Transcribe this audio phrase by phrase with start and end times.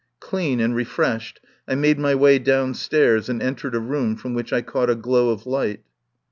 [0.19, 4.63] Clean and refreshed, I made my way downstairs and entered a room from which I
[4.63, 5.81] caught a glow of light.